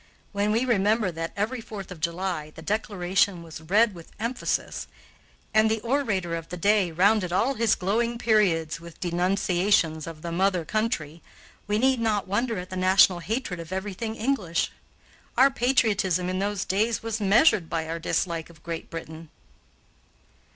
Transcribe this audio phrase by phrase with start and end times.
[0.31, 4.87] When we remember that, every Fourth of July, the Declaration was read with emphasis,
[5.53, 10.31] and the orator of the day rounded all his glowing periods with denunciations of the
[10.31, 11.21] mother country,
[11.67, 14.71] we need not wonder at the national hatred of everything English.
[15.37, 19.29] Our patriotism in those early days was measured by our dislike of Great Britain.